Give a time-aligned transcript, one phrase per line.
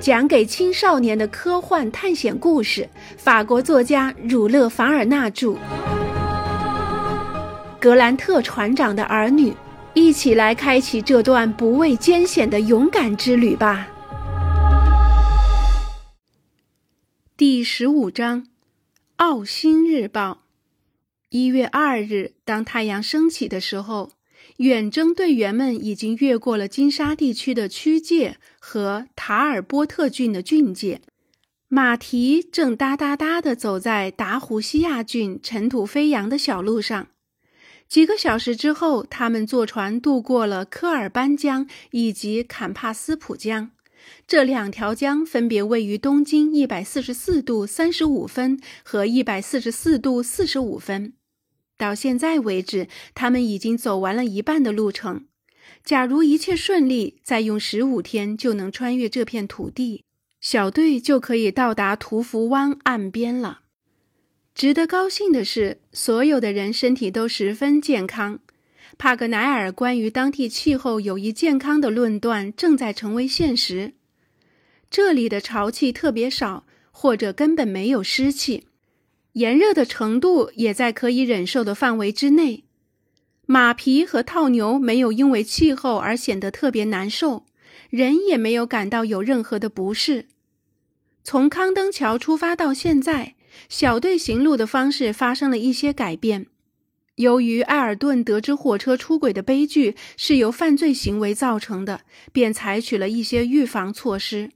[0.00, 5.56] 讲给青少年的科幻探险故事，法国作家儒勒·凡尔纳著。
[7.80, 9.52] 格兰特船长的儿女，
[9.94, 13.88] 一起来开启这段不畏艰险的勇敢之旅吧。
[17.36, 18.42] 第十五章，
[19.16, 20.30] 《奥星日报》。
[21.30, 24.12] 一月二日，当太阳升起的时候。
[24.58, 31.00] 远征队员们已经越过了金沙地区的区界和塔尔波特郡的郡界，
[31.68, 37.08] 马蹄正哒哒哒地走在达胡西亚郡尘土飞扬的小路上。
[37.88, 43.70] 几个小时之后，他们坐船渡过了科尔班江以及坎帕斯普江，
[44.26, 51.14] 这两条江分别位于东经一百四十四度三十五分和一百四十四度四十五分。
[51.78, 55.24] 到现在为止，他们已经走完了一半的路程。
[55.84, 60.04] 假如一切顺利，再用十五天就能穿越这片土地，
[60.40, 63.60] 小队就可以到达图福湾岸边了。
[64.54, 68.40] 值得高兴的是，所有的人身体都十分健康。
[68.96, 73.92] 帕格奈尔关于当地气候有益健康的论断正在成为现实。
[74.90, 78.67] 这里的潮气特别少，或者根本没有湿气。
[79.38, 82.64] 炎热的程度也在可以忍受的范围之内，
[83.46, 87.46] 马匹和套牛没有因为气候而显得特别难受，
[87.88, 90.26] 人也没有感到有任何的不适。
[91.22, 93.36] 从康登桥出发到现在，
[93.68, 96.48] 小队行路的方式发生了一些改变。
[97.14, 102.00] 由于埃尔顿得知火车出轨的悲剧是由犯罪行为造成的，
[102.32, 104.50] 便采取了一些预防措施。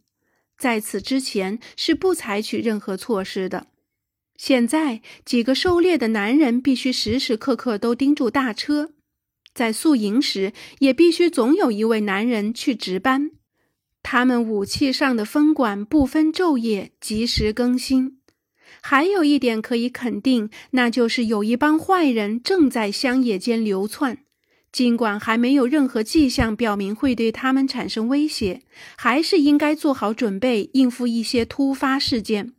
[0.59, 3.69] 在此之前是不采取任何措施的。
[4.45, 8.91] 现在，几个狩猎的男人必须时时刻刻都盯住大车，
[9.55, 13.31] 在宿营时也必须总有一位男人去值班。
[14.03, 18.19] 他们武器上的分管不分昼夜，及时更新。
[18.81, 24.25] 还有一点可以肯定，那就是有一帮坏人正在乡野间流窜。
[24.73, 28.63] 尽管还没有任何迹象表明会对他们产生威胁，
[28.97, 32.55] 还是应该做好准备，应付一些突发事件。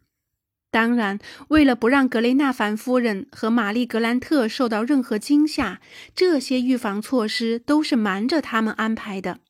[0.74, 1.20] 当然，
[1.50, 5.80] 为了不让格雷纳凡夫人和玛丽格兰特受到任何惊吓，
[6.16, 9.42] 这些预防措施都是瞒着他们安排的。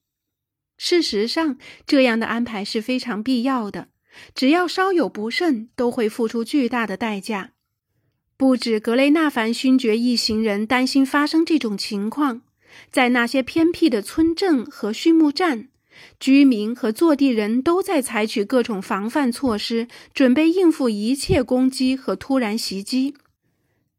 [0.77, 1.57] 事实上，
[1.87, 3.87] 这样的安排是非常必要的。
[4.35, 7.51] 只要稍有不慎，都会付出巨大的代价。
[8.35, 12.41] 不止格雷纳凡勋爵一行人担心发生这种情况，
[12.91, 15.69] 在那些偏僻的村镇和畜牧站。
[16.19, 23.13] 居民和坐地人都在采取各种防范措施，准备应付一切攻击和突然袭击。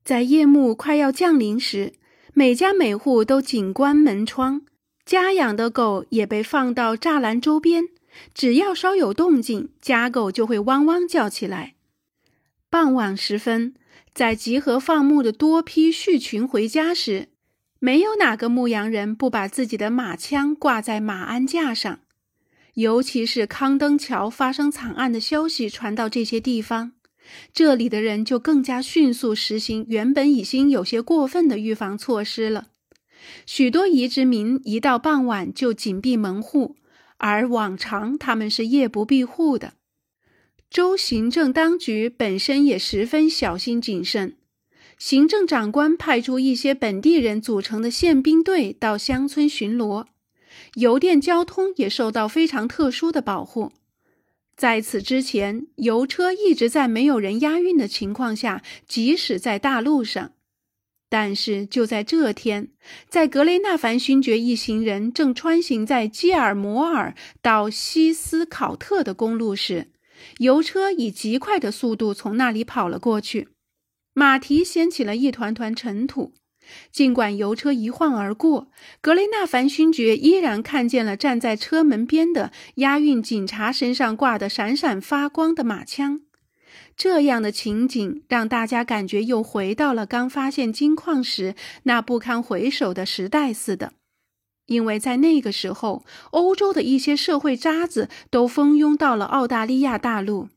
[0.04, 1.94] 在夜幕快要降临时，
[2.32, 4.62] 每家每户都紧关门窗，
[5.04, 7.84] 家养的狗也被放到栅栏周边。
[8.32, 11.74] 只要稍有动静，家狗就会汪汪叫起来。
[12.70, 13.74] 傍晚时分，
[14.14, 17.28] 在集合放牧的多批畜群回家时。
[17.84, 22.00] 没有哪个牧羊人不把自己的马枪挂在马鞍架上，
[22.72, 26.92] 尤其是康登桥发生惨案的消息传到这些地方，
[27.52, 32.68] 这里的人就更加迅速实行原本已经有些过分的预防措施了。
[33.44, 36.76] 许多移植民一到傍晚就紧闭门户，
[37.18, 39.74] 而往常他们是夜不闭户的。
[40.70, 44.38] 州行政当局本身也十分小心谨慎。
[44.98, 50.06] 行政长官派出一些本地人组成的宪兵队到乡村巡逻，
[50.74, 53.72] 邮电交通也受到非常特殊的保护。
[54.56, 60.32] 在此之前，邮车一直在没有人押运的情况下即使在大路上。
[61.10, 62.68] 但是就在这天，
[63.08, 69.92] 在格雷纳凡勋爵一行人正穿行在基尔摩尔到西斯考特的公路时，
[70.38, 73.48] 邮车以极快的速度从那里跑了过去。
[74.14, 76.32] 马蹄掀起了一团团尘土，
[76.92, 78.68] 尽管油车一晃而过，
[79.00, 86.20] 格雷纳凡勋爵依然看见了站在车门边的押运警察身上挂的闪闪发光的马枪。
[86.96, 93.94] 这样的情景让大家感觉又回到了刚发现金矿时那不堪回首的时代似的，
[94.66, 100.48] 因为在那个时候，欧洲的一些社会渣子都蜂拥到了澳大利亚大陆。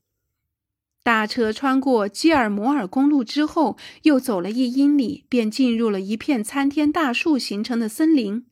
[1.08, 8.44] 大车穿过基尔摩尔公路之后，又走了一英里，便进入了一片参天大树形成的森林。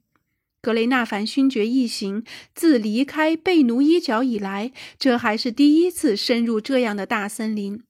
[0.62, 2.24] 格雷纳凡勋爵一行
[2.54, 7.82] 自离开贝奴伊角以来，这还是第一次深入这样的大森林。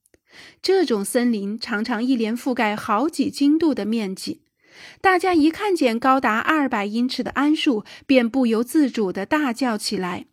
[0.61, 4.41] 这种森林常常一连覆盖好几经度的面积，
[4.99, 10.25] 大家一看见高达二百英尺的桉树，便不由自主地大叫起来。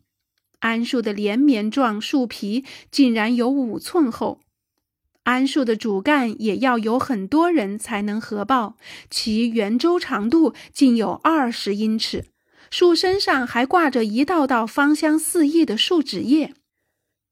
[0.65, 4.39] 桉树的连绵状树皮竟然有五寸厚，
[5.23, 8.75] 桉树的主干也要有很多人才能合抱，
[9.11, 12.25] 其圆周长度竟有二十英尺。
[12.71, 16.55] 树身上还挂着一道道芳香四溢的树脂叶。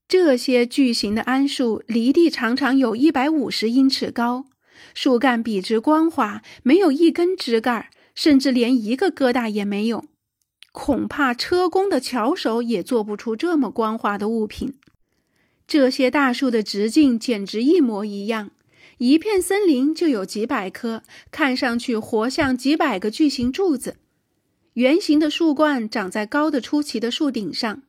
[0.08, 4.46] 这些巨型的桉树离地常常有一百五十英尺高，
[4.94, 10.06] 树干笔直光滑，没有一根枝干，甚至连一个疙瘩也没有。
[10.74, 14.74] 恐怕车工的巧手也做不出这么光滑的物品。
[15.66, 18.52] 这些大树的直径简直一模一样，
[18.98, 23.96] 一片森林就有几百棵，看上去活像几百个巨型柱子。
[24.74, 27.84] 圆形的树冠长在高的出奇的树顶上，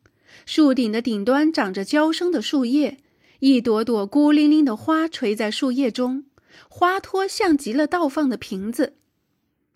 [0.44, 2.98] 树顶的顶端长着娇生的树叶，
[3.40, 6.26] 一朵朵孤零零的花垂在树叶中，
[6.68, 8.92] 花托像极了倒放的瓶子。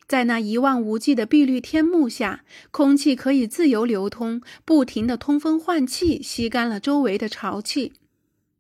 [0.08, 7.93] 在那一望无际的碧绿天幕下，空气可以自由流通，不停地通风换气，吸干了周围的潮气。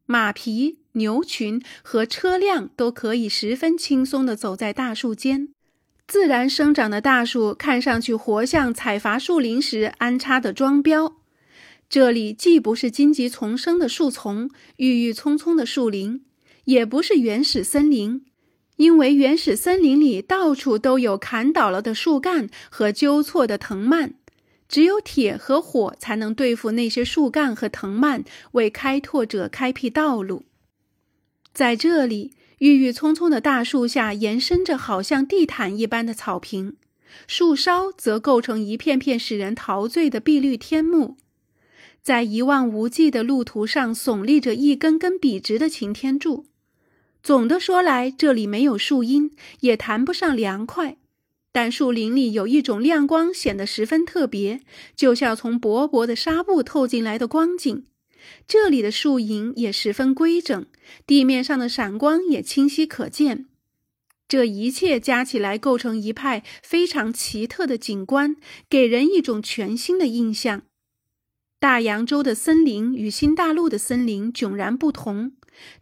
[0.04, 5.48] 马匹、牛群和车辆都可以十分轻松地走在大树间。
[6.06, 11.16] 自然生长的大树看上去活像采伐树林时安插的桩标。
[11.88, 16.22] 这里既不是荆棘丛生的树丛、郁郁葱葱的树林，
[16.64, 18.26] 也不是原始森林。
[18.78, 24.12] 因为原始森林里到处都有砍倒了的树干和纠错的藤蔓，
[24.68, 30.44] 只有铁和火才能对付那些树干和藤蔓，为开拓者开辟道路。
[31.52, 36.76] 在这里，郁郁葱葱的大树下延伸着好像地毯一般的草坪，
[37.26, 41.16] 树梢则构成一片片使人陶醉的碧绿天幕。
[42.00, 46.46] 在一望无际的路途上，耸立着一根根笔直的擎天柱。
[47.22, 49.30] 总的说来，这里没有树荫，
[49.60, 50.96] 也谈不上凉快。
[51.50, 54.60] 但树林里有一种亮光，显得十分特别，
[54.94, 57.84] 就像从薄薄的纱布透进来的光景。
[58.46, 60.66] 这里的树影也十分规整，
[61.06, 63.46] 地面上的闪光也清晰可见。
[64.28, 68.36] 这一切加起来，构成一派非常奇特的景观，
[68.68, 70.62] 给人一种全新的印象。
[71.58, 75.32] 大洋洲的森林与新大陆的森林迥然不同。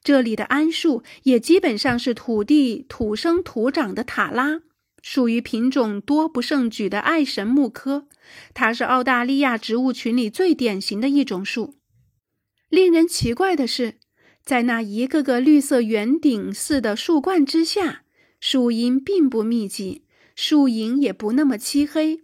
[0.02, 4.60] 这里的桉树也基本上是土地土生土长的塔拉，
[5.02, 8.08] 属于品种多不胜举的爱神木科。
[8.54, 11.76] 它是澳大利亚植物群里最典型的一种树。
[12.68, 13.94] 令人奇怪的是，
[14.44, 18.02] 在那一个个绿色圆顶似的树冠之下，
[18.40, 22.22] 树荫并不密集，树影也不那么漆黑。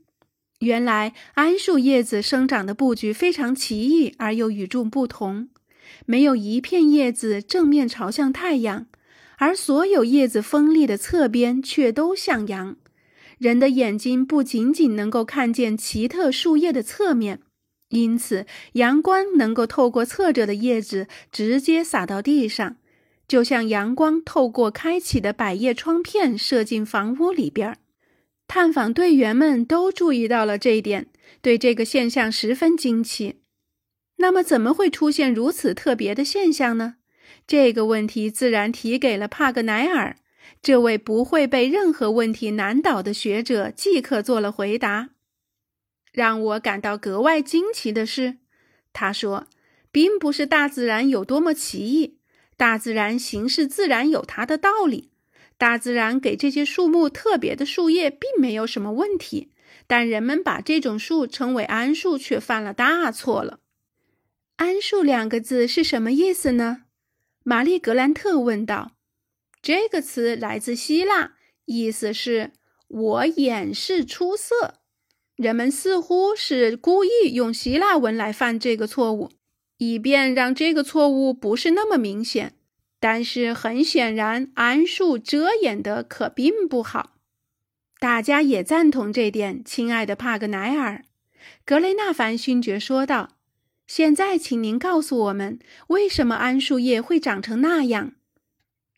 [0.58, 5.48] 原来桉树叶子生长的布局非常奇异而又与众不同。
[6.06, 8.86] 没有一片叶子正面朝向太阳，
[9.38, 12.76] 而所有叶子锋利的侧边却都向阳。
[13.38, 17.40] 人的眼睛不仅仅能够看见奇特树叶的侧面，
[17.88, 22.76] 因此阳光能够透过侧着的叶子直接洒到地上，
[23.26, 27.76] 就像阳光透过开启的百叶窗片射进房屋里边。
[28.46, 31.08] 探访队员们都注意到了这一点，
[31.40, 33.41] 对这个现象十分惊奇。
[34.22, 36.94] 那么，怎么会出现如此特别的现象呢？
[37.44, 40.16] 这个问题自然提给了帕格奈尔，
[40.62, 45.10] 这位不会被任何问题难倒的学者，即刻做了回答。
[46.12, 48.36] 让我感到格外惊奇的是，
[48.92, 49.48] 他说，
[49.90, 52.18] 并不是大自然有多么奇异，
[52.56, 55.10] 大自然行事自然有它的道理，
[55.58, 59.50] 大自然给这些树木特别的树叶，并没有什么问题。
[59.88, 63.58] 但人们把这种树称为桉树，却犯了大错了。
[64.62, 66.82] 桉树两个字是什么意思呢？
[67.42, 68.92] 玛丽格兰特问道。
[69.60, 71.32] 这个词来自希腊，
[71.64, 72.52] 意思是
[72.86, 74.74] “我掩饰出色”。
[75.34, 79.32] 人们似乎是故意用希腊文来犯这个错误，
[79.78, 82.54] 以便让这个错误不是那么明显。
[83.00, 87.16] 但是很显然，桉树遮掩的可并不好。
[87.98, 91.04] 大家也赞同这点，亲爱的帕格奈尔。
[91.64, 93.30] 格雷纳凡勋爵说道。
[93.94, 95.58] 现在，请您告诉我们，
[95.88, 98.12] 为什么桉树叶会长成那样？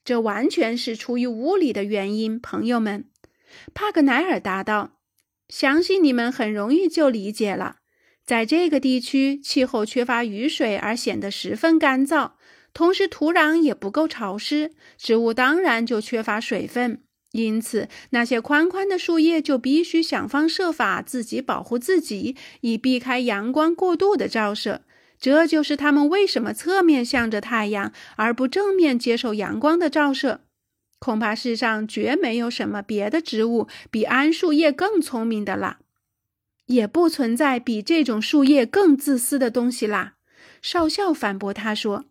[0.05, 3.07] 这完全是出于物理的原因，朋友们。
[3.75, 4.93] 帕格奈尔答道
[5.51, 7.79] ：“相信你们很容易就理解了。
[8.25, 12.35] 在这个地区，气候缺乏雨水，而显得十分干燥，
[12.73, 17.03] 同时土壤也不够潮湿，植物当然就缺乏水分。”
[17.35, 24.83] 因此，那些宽宽的树叶就必须想方设法自己保护自己，以避开阳光过度的照射。
[25.19, 30.41] 这就是它们为什么侧面向着太阳，而不正面接受阳光的照射。
[30.99, 35.79] 恐怕世上绝没有什么别的植物比桉树叶更聪明的了。
[36.67, 40.15] 也不存在比这种树叶更自私的东西啦。
[40.63, 42.07] 少校反驳他说：“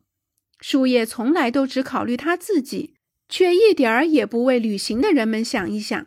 [0.62, 2.94] 树叶从来都只考虑他自己，
[3.28, 6.06] 却一点儿也不为旅行的人们想一想。”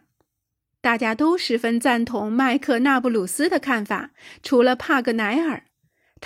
[0.80, 4.12] 大家都十分赞同麦克纳布鲁斯的看法，
[4.44, 5.64] 除了帕格奈尔。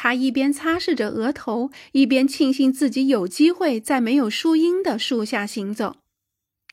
[0.02, 5.96] 他一边擦拭着额头，一边庆幸自己有机会在没有树荫的树下行走。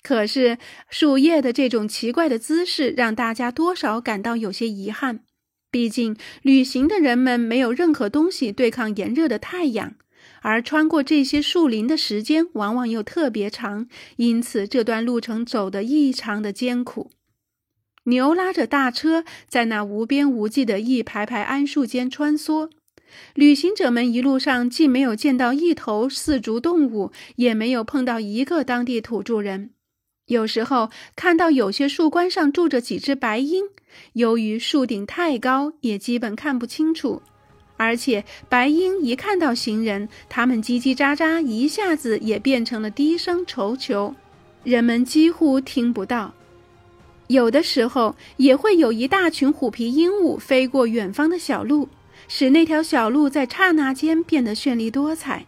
[0.01, 0.57] 可是，
[0.89, 5.25] 树叶的这种奇怪的姿势让大家多少感到有些遗憾。
[5.69, 9.95] 毕竟，旅行的人们没有任何东西对抗炎热的太阳，
[10.41, 17.11] 而穿过这些树林的时间往往又特别长，因此这段路程走得异常的艰苦。
[18.05, 22.69] 牛拉着大车在那无边无际的一排排桉树间穿梭，
[23.33, 29.71] 旅行者们一路上既没有见到一头四足动物，也没有碰到一个当地土著人。
[30.27, 33.63] 有时候看到有些树冠上住着几只白鹰，
[34.13, 37.21] 由于树顶太高，也基本看不清楚。
[37.77, 44.15] 而且白鹰一看到行人，它们叽叽喳喳，一下子也变成了低声愁求，
[44.63, 46.33] 人们几乎听不到。
[47.27, 51.87] 有的时候也会有一大群虎皮鹦鹉飞过远方的小路，
[52.27, 55.45] 使那条小路在刹那间变得绚丽多彩。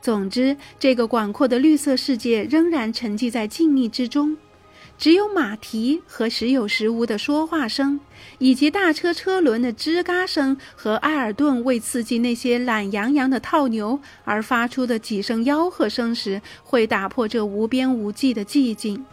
[0.00, 4.36] 总之，这个广阔的绿色世界仍然沉寂在静谧之中，
[4.96, 7.98] 只有马蹄和时有时无的说话声，
[8.38, 19.04] 以及大车车轮的吱嘎声和埃尔顿为刺激那些懒洋洋的套牛而发出的几声吆喝声时，会打破这无边无际的寂静。